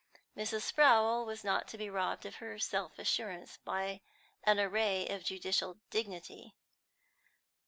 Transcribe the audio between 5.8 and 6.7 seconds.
dignity.